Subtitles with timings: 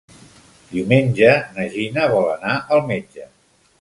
[0.69, 3.29] Diumenge na Gina vol anar al metge.